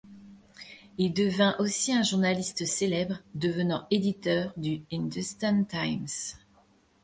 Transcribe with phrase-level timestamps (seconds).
[0.97, 6.39] Il devint aussi un journaliste célèbre, devenant éditeur du Hindustan Times.